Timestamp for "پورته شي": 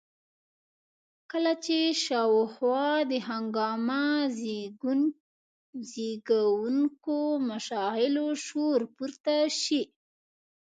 8.95-9.81